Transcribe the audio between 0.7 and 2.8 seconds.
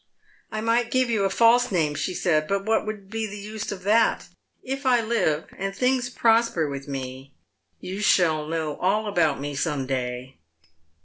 give you a false name,' she said, 'but